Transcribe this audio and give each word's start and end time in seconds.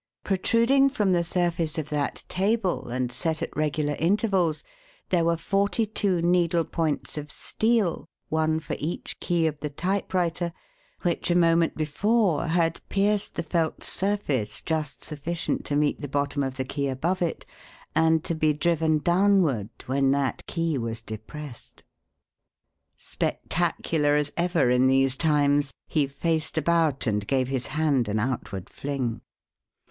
Protruding 0.23 0.89
from 0.89 1.11
the 1.11 1.23
surface 1.23 1.77
of 1.77 1.89
that 1.89 2.23
table 2.27 2.87
and 2.87 3.11
set 3.11 3.43
at 3.43 3.55
regular 3.55 3.93
intervals 3.99 4.63
there 5.09 5.23
were 5.23 5.37
forty 5.37 5.85
two 5.85 6.23
needle 6.23 6.63
points 6.65 7.19
of 7.19 7.29
steel 7.29 8.07
one 8.27 8.59
for 8.59 8.75
each 8.79 9.19
key 9.19 9.45
of 9.45 9.59
the 9.59 9.69
typewriter 9.69 10.53
which 11.03 11.29
a 11.29 11.35
moment 11.35 11.75
before 11.77 12.47
had 12.47 12.81
pierced 12.89 13.35
the 13.35 13.43
felt's 13.43 13.89
surface 13.89 14.63
just 14.63 15.03
sufficient 15.03 15.65
to 15.65 15.75
meet 15.75 16.01
the 16.01 16.07
bottom 16.07 16.41
of 16.41 16.57
the 16.57 16.65
"key" 16.65 16.87
above 16.87 17.21
it, 17.21 17.45
and 17.93 18.23
to 18.23 18.33
be 18.33 18.53
driven 18.53 18.97
downward 18.97 19.69
when 19.85 20.09
that 20.09 20.43
key 20.47 20.79
was 20.79 21.03
depressed. 21.03 21.83
Spectacular 22.97 24.15
as 24.15 24.31
ever 24.35 24.71
in 24.71 24.87
these 24.87 25.15
times, 25.15 25.71
he 25.87 26.07
faced 26.07 26.57
about 26.57 27.05
and 27.05 27.27
gave 27.27 27.49
his 27.49 27.67
hand 27.67 28.07
an 28.07 28.17
outward 28.19 28.67
fling. 28.67 29.21